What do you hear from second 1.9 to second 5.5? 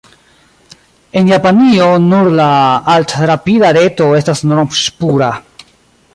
nur la alt-rapida reto estas norm-ŝpura.